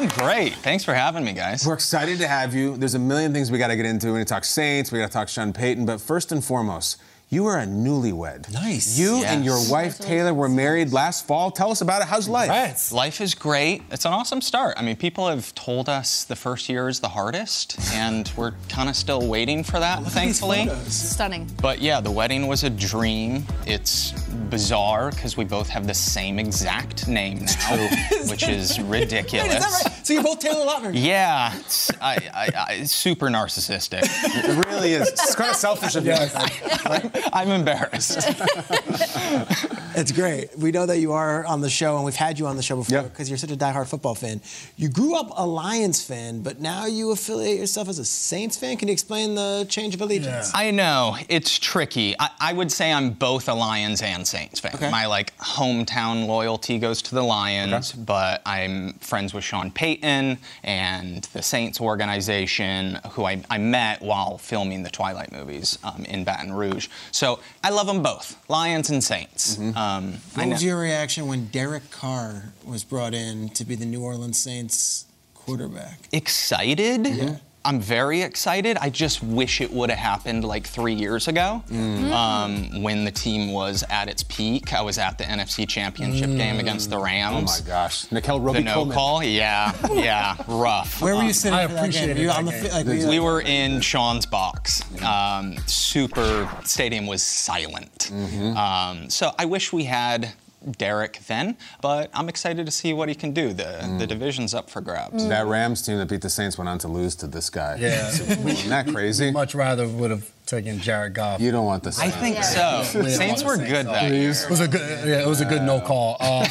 [0.00, 0.54] I'm great.
[0.54, 1.66] Thanks for having me, guys.
[1.66, 2.74] We're excited to have you.
[2.74, 4.06] There's a million things we got to get into.
[4.06, 4.90] We're going to talk Saints.
[4.90, 5.84] We got to talk Sean Payton.
[5.84, 6.96] But first and foremost,
[7.32, 8.52] You are a newlywed.
[8.52, 8.98] Nice.
[8.98, 9.30] You Yes.
[9.32, 11.52] and your wife Taylor were married last fall.
[11.52, 12.08] Tell us about it.
[12.08, 12.90] How's life?
[12.90, 13.82] Life is great.
[13.92, 14.74] It's an awesome start.
[14.76, 18.88] I mean, people have told us the first year is the hardest, and we're kind
[18.88, 20.68] of still waiting for that, thankfully.
[20.88, 21.48] Stunning.
[21.62, 23.44] But yeah, the wedding was a dream.
[23.64, 24.10] It's
[24.50, 27.88] bizarre because we both have the same exact name now,
[28.28, 29.46] which is ridiculous.
[29.48, 30.04] Wait, is that right?
[30.04, 30.90] So you're both Taylor Lautner.
[30.92, 34.00] Yeah, it's, I, I, I, it's super narcissistic.
[34.02, 35.08] It really is.
[35.10, 36.10] It's kind of selfish of you.
[37.32, 38.18] I'm embarrassed.
[39.96, 40.56] It's great.
[40.56, 42.76] We know that you are on the show, and we've had you on the show
[42.76, 44.40] before because you're such a diehard football fan.
[44.76, 48.76] You grew up a Lions fan, but now you affiliate yourself as a Saints fan.
[48.76, 50.52] Can you explain the change of allegiance?
[50.54, 52.14] I know it's tricky.
[52.20, 54.74] I, I would say I'm both a Lions and Saints fan.
[54.76, 54.90] Okay.
[54.90, 61.24] My like hometown loyalty goes to the Lions, but I'm friends with Sean Payton and
[61.32, 66.52] the Saints organization, who I, I met while filming the Twilight movies um, in Baton
[66.52, 66.88] Rouge.
[67.12, 69.58] So I love them both, Lions and Saints.
[69.58, 73.74] Um, I What know- was your reaction when Derek Carr was brought in to be
[73.74, 76.08] the New Orleans Saints quarterback?
[76.12, 77.40] excited.
[77.62, 78.78] I'm very excited.
[78.80, 82.10] I just wish it would have happened like three years ago Mm.
[82.10, 84.72] um, when the team was at its peak.
[84.72, 87.36] I was at the NFC Championship game against the Rams.
[87.60, 88.10] Oh my gosh.
[88.10, 88.94] Nickell The no Coleman.
[88.94, 89.22] call?
[89.22, 91.02] Yeah, yeah, rough.
[91.02, 92.08] Where were you Um, sitting for that game?
[92.16, 94.82] Were you on the fi- like, were we were in Sean's box.
[95.02, 98.10] Um, super stadium was silent.
[98.10, 98.56] Mm-hmm.
[98.56, 100.32] Um, so I wish we had
[100.76, 103.52] Derek then, but I'm excited to see what he can do.
[103.52, 103.98] The Mm.
[103.98, 105.26] the division's up for grabs.
[105.28, 107.76] That Rams team that beat the Saints went on to lose to this guy.
[107.80, 108.08] Yeah.
[108.10, 109.30] Isn't that crazy?
[109.32, 111.40] Much rather would have taken Jared Goff.
[111.40, 112.16] You don't want the Saints.
[112.16, 112.54] I Saints.
[112.54, 113.08] think so.
[113.08, 114.30] Saints were good that year.
[114.30, 116.16] It was a good, yeah, it was a good no call.
[116.20, 116.44] Um,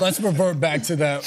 [0.00, 1.22] let's revert back to that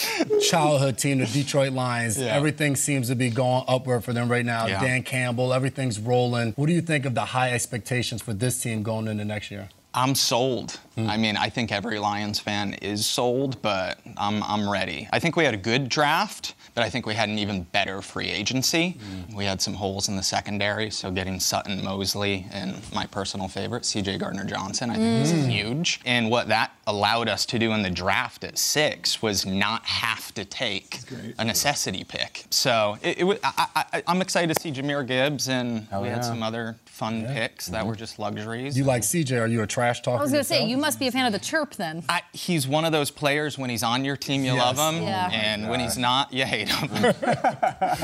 [0.49, 2.17] childhood team, the Detroit Lions.
[2.19, 2.27] Yeah.
[2.27, 4.67] Everything seems to be going upward for them right now.
[4.67, 4.80] Yeah.
[4.82, 6.53] Dan Campbell, everything's rolling.
[6.56, 9.69] What do you think of the high expectations for this team going into next year?
[9.97, 10.79] I'm sold.
[10.99, 15.07] I mean, I think every Lions fan is sold, but I'm, I'm ready.
[15.12, 18.01] I think we had a good draft, but I think we had an even better
[18.01, 18.97] free agency.
[19.36, 23.83] We had some holes in the secondary, so getting Sutton Moseley and my personal favorite,
[23.83, 25.51] CJ Gardner Johnson, I think was Mm.
[25.51, 25.99] huge.
[26.03, 30.33] And what that allowed us to do in the draft at six was not have
[30.33, 30.99] to take
[31.38, 32.45] a necessity pick.
[32.49, 36.25] So it, it, I, I, I'm excited to see Jahmyr Gibbs, and Hell we had
[36.25, 38.75] some other fun picks that were just luxuries.
[38.77, 39.39] You like CJ?
[39.39, 40.17] Are you a trash talker?
[40.17, 42.03] I was gonna say you must be a fan of the chirp then.
[42.10, 44.75] I, he's one of those players when he's on your team, you Yes.
[44.77, 45.29] love him, Yeah.
[45.31, 46.89] and when he's not, you hate him.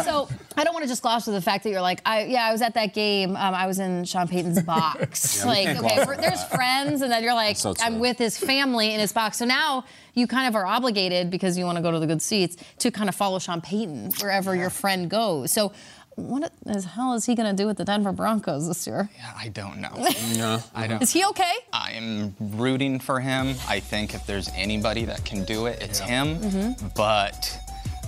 [0.04, 0.28] So
[0.58, 2.52] I don't want to just gloss over the fact that you're like, I, yeah, I
[2.52, 3.32] was at that game.
[3.36, 5.40] Um, I was in Sean Payton's box.
[5.40, 6.52] Yeah, like, okay, gloss we're, over there's that.
[6.52, 9.38] friends, and then you're like, So I'm with his family in his box.
[9.38, 12.22] So now you kind of are obligated because you want to go to the good
[12.22, 15.52] seats to kind of follow Sean Payton wherever your friend goes.
[15.52, 15.72] So.
[16.16, 19.10] What the hell is he going to do with the Denver Broncos this year?
[19.18, 20.08] Yeah, I don't know.
[20.38, 21.02] no, I don't.
[21.02, 21.52] Is he okay?
[21.74, 23.56] I'm rooting for him.
[23.68, 26.38] I think if there's anybody that can do it, it's him.
[26.40, 26.96] Mhm.
[26.96, 27.58] But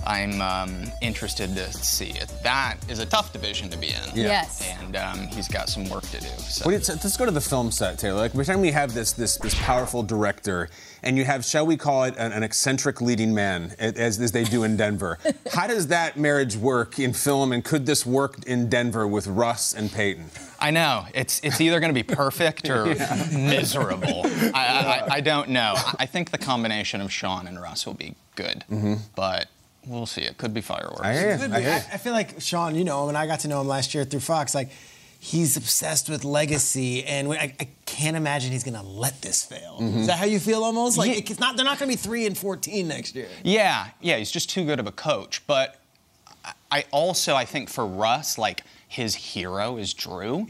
[0.06, 2.32] I'm um, interested to see it.
[2.42, 4.02] That is a tough division to be in.
[4.14, 4.26] Yeah.
[4.28, 4.62] Yes.
[4.80, 6.28] And um, he's got some work to do.
[6.38, 6.64] So.
[6.64, 8.18] What you- let's go to the film set, Taylor.
[8.20, 10.68] Like, every time we have this this this powerful director,
[11.02, 14.44] and you have, shall we call it, an, an eccentric leading man, as, as they
[14.44, 15.18] do in Denver.
[15.52, 19.74] How does that marriage work in film, and could this work in Denver with Russ
[19.74, 20.26] and Peyton?
[20.58, 22.86] I know it's it's either going to be perfect or
[23.32, 24.22] miserable.
[24.54, 25.74] I, I, I don't know.
[25.98, 28.64] I think the combination of Sean and Russ will be good,
[29.14, 29.48] but
[29.86, 30.22] we'll see.
[30.22, 31.00] It could be fireworks.
[31.40, 31.56] Could be.
[31.66, 33.94] I, I feel like Sean, you know him, and I got to know him last
[33.94, 34.54] year through Fox.
[34.54, 34.70] Like,
[35.18, 39.78] he's obsessed with legacy, and I, I can't imagine he's gonna let this fail.
[39.80, 39.96] Mhm.
[40.00, 40.62] Is that how you feel?
[40.64, 41.16] Almost like Yeah.
[41.30, 41.56] it's not.
[41.56, 43.28] They're not gonna be three and fourteen next year.
[43.42, 45.42] Yeah, yeah, he's just too good of a coach.
[45.46, 45.80] But
[46.44, 50.46] I- I also I think for Russ, like his hero is Drew.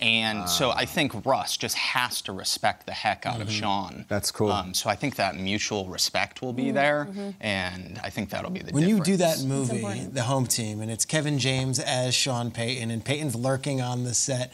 [0.00, 3.58] And so I think Russ just has to respect the heck out of Mhm.
[3.60, 4.04] Sean.
[4.08, 4.52] That's cool.
[4.52, 7.34] Um, so I think that mutual respect will be Mhm, there, mhm.
[7.40, 9.82] and I think that'll be the When you do that movie,
[10.12, 14.14] The Home Team, and it's Kevin James as Sean Payton, and Payton's lurking on the
[14.14, 14.52] set.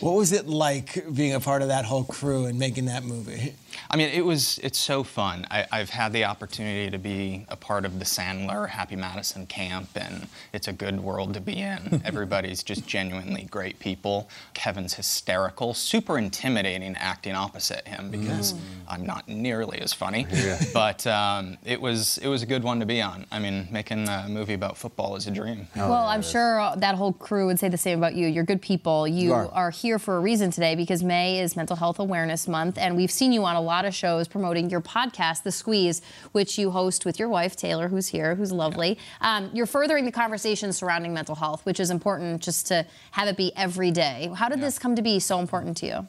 [0.00, 3.54] What was it like being a part of that whole crew and making that movie?
[3.90, 5.46] I mean, it was, it's so fun.
[5.50, 9.88] I, I've had the opportunity to be a part of the Sandler Happy Madison camp,
[9.96, 12.02] and it's a good world to be in.
[12.04, 14.28] Everybody's just genuinely great people.
[14.54, 18.58] Kevin's hysterical, super intimidating acting opposite him because Mm.
[18.88, 20.26] I'm not nearly as funny.
[20.72, 23.26] But um, it was it was a good one to be on.
[23.30, 25.68] I mean, making a movie about football is a dream.
[25.76, 28.26] well, I'm sure uh, that whole crew would say the same about you.
[28.26, 29.06] You're good people.
[29.06, 29.48] You, You are.
[29.52, 29.70] are.
[29.70, 33.32] here for a reason today because May is Mental Health Awareness Month, and we've seen
[33.32, 36.02] you on a lot of shows promoting your podcast, The Squeeze,
[36.32, 38.98] which you host with your wife, Taylor, who's here, who's lovely.
[39.20, 43.36] Um, you're furthering the conversation surrounding mental health, which is important just to have it
[43.36, 44.30] be every day.
[44.34, 46.06] How did this come to be so important to you?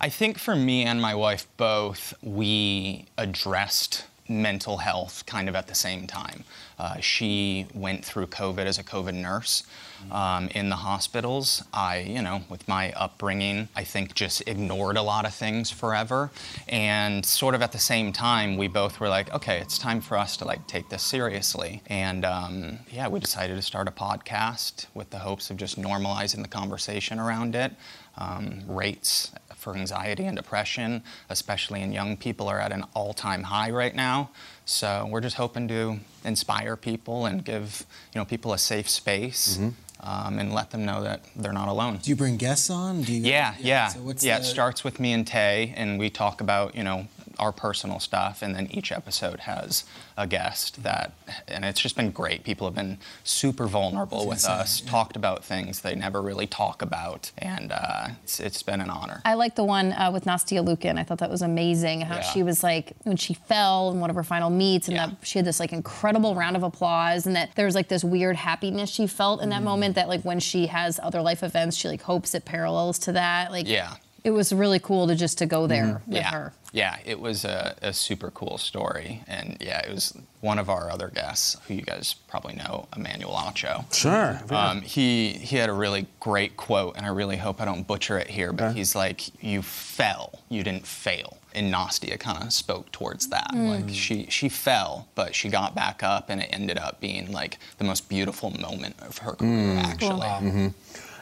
[0.00, 5.66] I think for me and my wife both, we addressed mental health kind of at
[5.66, 6.44] the same time.
[6.82, 9.62] Uh, she went through COVID as a COVID nurse
[10.10, 11.62] um, in the hospitals.
[11.72, 16.32] I, you know, with my upbringing, I think just ignored a lot of things forever.
[16.66, 20.18] And sort of at the same time, we both were like, okay, it's time for
[20.18, 21.82] us to like take this seriously.
[21.86, 26.42] And um, yeah, we decided to start a podcast with the hopes of just normalizing
[26.42, 27.74] the conversation around it.
[28.18, 33.44] Um, rates for anxiety and depression, especially in young people, are at an all time
[33.44, 34.30] high right now.
[34.64, 37.84] So we're just hoping to inspire people and give
[38.14, 39.58] you know people a safe space.
[40.04, 41.98] Um, and let them know that they're not alone.
[42.02, 43.02] Do you bring guests on?
[43.02, 44.38] Do you, Yeah, yeah, So what's yeah.
[44.40, 47.06] the- It starts with me and Tay, and we talk about you know
[47.38, 49.84] our personal stuff, and then each episode has
[50.16, 51.12] a guest that,
[51.48, 52.44] and it's just been great.
[52.44, 56.82] People have been super vulnerable with insane, us, talked about things they never really talk
[56.82, 59.22] about, and uh, it's, it's been an honor.
[59.24, 60.98] I like the one uh, with Nastia Liukin.
[60.98, 62.02] I thought that was amazing.
[62.02, 62.20] How Yeah.
[62.22, 65.38] she was like when she fell in one of her final meets, and that she
[65.38, 68.90] had this like incredible round of applause, and that there was like this weird happiness
[68.90, 69.94] she felt in that moment.
[69.94, 73.50] That like when she has other life events, she like hopes it parallels to that.
[73.50, 73.94] Like Yeah.
[74.24, 76.12] It was really cool to just to go there with Mm-hmm.
[76.14, 76.30] yeah.
[76.30, 76.52] her.
[76.74, 79.22] Yeah, it was a, a super cool story.
[79.26, 83.34] And yeah, it was one of our other guests, who you guys probably know, Emmanuel
[83.34, 83.92] Acho.
[83.94, 84.68] Sure, yeah.
[84.70, 88.16] Um, he, he had a really great quote, and I really hope I don't butcher
[88.18, 91.36] it here, but he's like, You fell, you didn't fail.
[91.54, 93.50] And Nastia kind of spoke towards that.
[93.52, 93.68] Mm.
[93.86, 97.58] Like she, she fell, but she got back up, and it ended up being like
[97.76, 100.28] the most beautiful moment of her career, actually.
[100.28, 100.68] hmm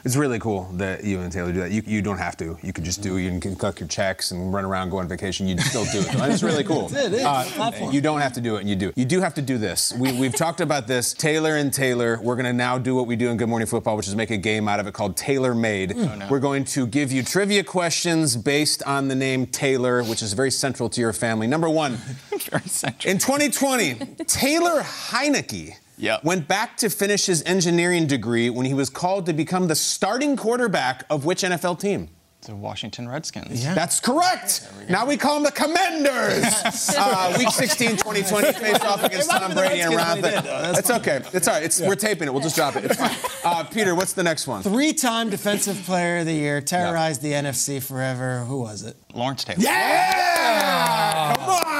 [0.03, 1.71] It's really cool that you and Taylor do that.
[1.71, 2.57] You, you don't have to.
[2.63, 3.17] You could just do.
[3.17, 5.47] You can collect your checks and run around, go on vacation.
[5.47, 6.07] You still do it.
[6.31, 6.87] It's really cool.
[6.95, 7.23] It is.
[7.23, 8.91] Uh, a you don't have to do it, and you do.
[8.95, 9.93] You do have to do this.
[9.93, 11.13] We, we've talked about this.
[11.13, 12.19] Taylor and Taylor.
[12.21, 14.31] We're going to now do what we do in Good Morning Football, which is make
[14.31, 15.93] a game out of it called Taylor Made.
[15.95, 20.33] Oh, we're going to give you trivia questions based on the name Taylor, which is
[20.33, 21.47] very central to your family.
[21.47, 21.93] Number one.
[22.49, 23.11] very central.
[23.11, 23.95] In 2020,
[24.25, 26.23] Taylor Heinicke Yep.
[26.23, 30.35] went back to finish his engineering degree when he was called to become the starting
[30.35, 32.09] quarterback of which NFL team?
[32.47, 33.63] The Washington Redskins.
[33.63, 33.75] Yeah.
[33.75, 34.67] That's correct.
[34.89, 36.43] now we call them the Commanders.
[36.97, 40.41] uh, week 16, 2020, face off against Tom Brady and Redskins round when they thing.
[40.41, 40.61] did, though.
[40.63, 40.99] That's It's fine.
[41.01, 41.21] okay.
[41.33, 41.63] It's all right.
[41.63, 42.31] It's, We're taping it.
[42.33, 42.85] We'll just drop it.
[42.85, 43.15] It's fine.
[43.43, 44.61] Uh, Peter, what's the next one?
[44.61, 48.45] Three-time Defensive Player of the Year, terrorized the NFC forever.
[48.47, 48.95] Who was it?
[49.15, 49.61] Lawrence Taylor.
[49.63, 51.35] Yeah!
[51.35, 51.70] Come on.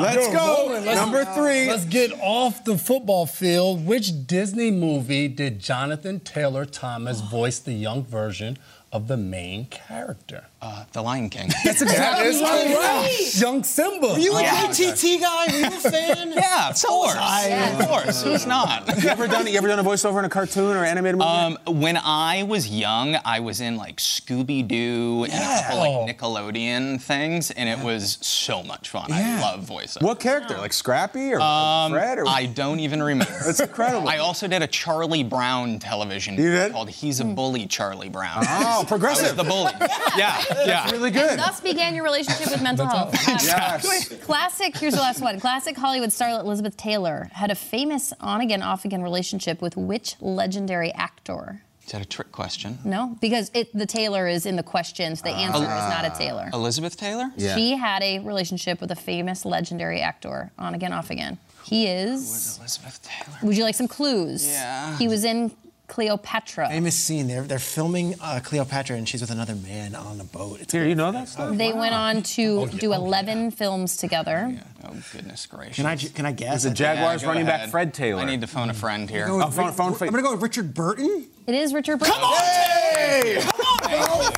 [0.00, 0.66] Let's go.
[0.84, 1.68] Let's- Number three.
[1.68, 3.86] Let's get off the football field.
[3.86, 8.58] Which Disney movie did Jonathan Taylor Thomas voice the young version
[8.92, 10.44] of the main character?
[10.60, 11.48] Uh, the Lion King.
[11.64, 13.30] That's exactly right.
[13.36, 14.08] Young Simba.
[14.08, 14.62] Were you a Yeah.
[14.66, 15.46] KTT guy?
[15.46, 16.32] Were you a fan?
[16.36, 17.14] yeah, of course.
[17.16, 17.46] I.
[17.78, 18.22] Of course.
[18.24, 18.84] Who's not?
[19.00, 21.30] You ever done you ever done a voiceover in a cartoon or animated movie?
[21.30, 26.16] Um, when I was young, I was in like Scooby Doo and a couple like
[26.18, 29.12] Nickelodeon things, and it was so much fun.
[29.12, 30.02] I love voiceover.
[30.02, 30.58] what character?
[30.58, 32.18] Like Scrappy or Um, Fred?
[32.18, 33.32] Or I don't even remember.
[33.46, 34.08] That's incredible.
[34.08, 36.72] I also did a Charlie Brown television You did?
[36.72, 39.24] called "He's a Bully, Charlie Brown." Oh, progressive.
[39.24, 39.72] I was the bully.
[40.16, 40.90] Yeah, yeah.
[40.90, 41.38] really good.
[41.38, 43.14] Thus began your relationship with mental health.
[43.28, 44.08] Um, Yes.
[44.22, 45.40] Classic, here's the last one.
[45.40, 50.16] Classic Hollywood starlet Elizabeth Taylor had a famous on again, off again relationship with which
[50.20, 51.62] legendary actor?
[51.84, 52.78] Is that a trick question?
[52.84, 55.22] No, because it, the Taylor is in the questions.
[55.22, 56.50] The answer is not a Taylor.
[56.52, 57.30] Elizabeth Taylor?
[57.36, 57.56] Yeah.
[57.56, 61.38] She had a relationship with a famous legendary actor, on again, off again.
[61.64, 62.58] He is.
[62.58, 63.38] Elizabeth Taylor.
[63.42, 64.46] Would you like some clues?
[64.46, 64.98] Yeah.
[64.98, 65.50] He was in
[65.88, 66.68] Cleopatra.
[66.68, 67.26] Famous scene.
[67.26, 70.60] They're, they're filming uh, Cleopatra and she's with another man on a boat.
[70.60, 71.56] It's Peter, you know that stuff?
[71.56, 74.54] They went on to do 11 films together.
[74.84, 75.76] Oh goodness gracious.
[75.76, 76.58] Can I can I guess?
[76.58, 77.70] Is a I think- Jaguars Yeah, go running back.
[77.70, 78.22] Fred Taylor.
[78.22, 79.24] I need to phone a friend here.
[79.24, 81.26] I'm gonna go Oh, with phone- phone I'm gonna go with Richard Burton.
[81.46, 82.14] It is Richard Burton.
[82.14, 82.36] Come on!
[82.38, 83.38] Hey!
[83.40, 83.60] Come
[83.92, 84.32] on,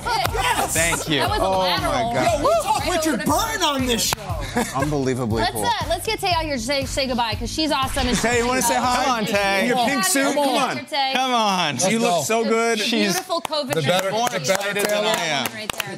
[0.70, 1.18] Thank you.
[1.18, 2.14] That was a Oh, my lateral.
[2.14, 2.44] God.
[2.44, 4.39] We talk Right Richard Burton on this show.
[4.76, 5.64] Unbelievably Let's cool.
[5.64, 8.06] uh, let's get Tay out here to say, say goodbye because she's awesome.
[8.08, 9.04] And Tay, you wanna say hi?
[9.04, 9.60] Come on, Tay.
[9.62, 10.34] In your Come pink suit?
[10.34, 10.86] Come on.
[10.86, 11.76] Come on.
[11.90, 12.78] you look so good.
[12.78, 13.74] She's Beautiful COVID.
[13.74, 15.46] The better- more the excited than I am.
[15.52, 15.96] Right there.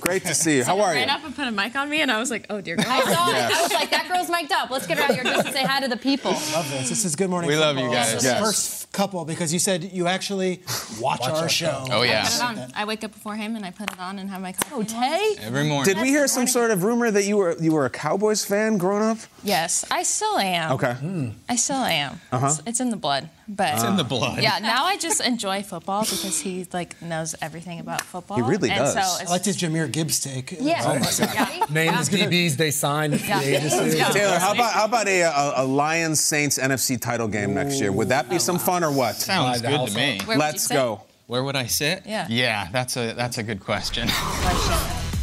[0.00, 0.64] Great to see you.
[0.64, 1.00] How are you?
[1.00, 2.82] ran up and put a mic on me, and I was like, oh dear I
[3.04, 3.50] saw Yes.
[3.50, 3.56] it.
[3.58, 4.68] I was like, that girl's mic'd up.
[4.68, 6.32] Let's get her out here just to say hi to the people.
[6.32, 6.90] Love this.
[6.90, 8.12] This is Good Morning We love you guys.
[8.12, 8.40] This is Yes.
[8.40, 10.62] First couple because you said you actually
[11.00, 11.84] watch, our, show.
[11.90, 12.22] Oh, yeah.
[12.26, 12.72] I put it on.
[12.74, 14.70] I wake up before him and I put it on and have my coffee.
[14.74, 15.36] Oh, Tay?
[15.40, 15.92] Every morning.
[15.92, 18.78] Did we hear some sort of rumor that you were you were a Cowboys fan
[18.78, 19.18] growing up?
[19.42, 20.72] Yes, I still am.
[20.72, 21.32] Okay.
[21.48, 22.20] I still am.
[22.32, 22.46] Uh-huh.
[22.46, 23.28] It's, it's in the blood.
[23.46, 24.42] But It's in the blood.
[24.42, 28.38] Yeah, now I just enjoy football because he like knows everything about football.
[28.38, 28.94] He really and does.
[28.94, 30.52] So I it's, liked his Jahmyr Gibbs take.
[30.52, 30.82] Yeah.
[30.84, 31.34] Oh my God.
[31.34, 31.66] Yeah.
[31.70, 33.40] Name the DBs they signed Yeah.
[33.40, 34.10] the.
[34.12, 37.92] Taylor, how about how about a, a, a Lions Saints NFC title game next year?
[37.92, 39.16] Would that be some fun or what?
[39.16, 40.20] Sounds good to me.
[40.24, 41.02] Where Let's go.
[41.26, 42.02] Where would I sit?
[42.06, 42.26] Yeah.
[42.28, 44.08] Yeah, that's a that's a good question.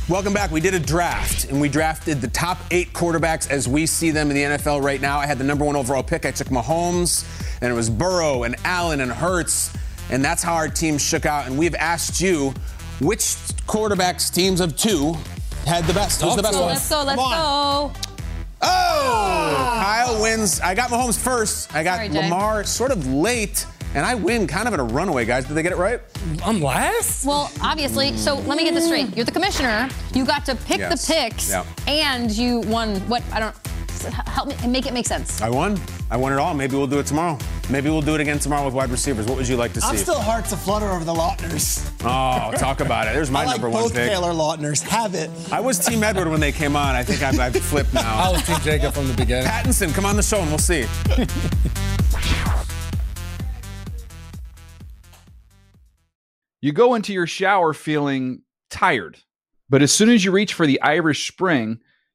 [0.09, 0.51] Welcome back.
[0.51, 4.30] We did a draft, and we drafted the top eight quarterbacks as we see them
[4.30, 5.20] in the NFL right now.
[5.20, 6.26] I had the number one overall pick.
[6.26, 7.24] I took Mahomes,
[7.62, 9.72] and it was Burrow and Allen and Hurts,
[10.09, 11.45] and that's how our team shook out.
[11.45, 12.53] And we've asked you
[12.99, 13.20] which
[13.68, 15.14] quarterbacks teams of two
[15.66, 16.22] had the best.
[16.22, 16.70] Who's the best So one?
[16.72, 17.91] let's go, let's go.
[18.62, 19.80] Oh!
[19.82, 20.59] Kyle wins.
[20.62, 21.74] I got Mahomes first.
[21.76, 22.22] I got Sorry, Jay.
[22.24, 25.45] Lamar sort of late, and I win kind of in a runaway, guys.
[25.45, 25.99] Did they get it right?
[26.45, 27.26] I'm last?
[27.26, 29.16] Well, obviously, so let me get this straight.
[29.16, 29.89] You're the commissioner.
[30.14, 31.05] You got to pick Yes.
[31.07, 31.66] the picks, Yeah.
[31.88, 33.24] and you won what?
[33.32, 33.55] I don't.
[34.10, 35.41] Help me make it make sense.
[35.41, 35.80] I won.
[36.10, 36.54] I won it all.
[36.54, 37.38] Maybe we'll do it tomorrow.
[37.70, 39.26] Maybe we'll do it again tomorrow with wide receivers.
[39.26, 39.88] What would you like to see?
[39.88, 41.89] I'm still hearts aflutter over the Lautners.
[42.04, 43.14] Oh, talk about it.
[43.14, 44.10] There's my I like number one both pick.
[44.10, 44.82] Taylor Lautners.
[44.82, 45.30] Have it.
[45.52, 46.95] I was Team Edward when they came on.
[46.95, 48.18] I think I've, I've flipped now.
[48.18, 49.47] I was Team Jacob from the beginning.
[49.47, 50.86] Pattinson, come on the show and we'll see.
[56.62, 59.18] You go into your shower feeling tired,
[59.68, 61.80] but as soon as you reach for the Irish Spring,